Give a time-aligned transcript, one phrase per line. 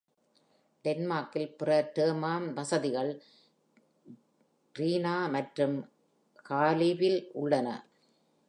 [0.85, 3.11] டென்மார்க்கில், பிற Terma வசதிகள்
[4.75, 5.77] Grenaa மற்றும்
[6.49, 7.67] Herlevல் உள்ளன.